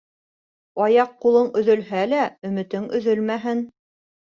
Аяҡ-ҡулың 0.85 1.51
өҙөлһә 1.61 2.03
лә, 2.15 2.23
өмөтөң 2.51 2.91
өҙөлмәһен. 3.03 3.65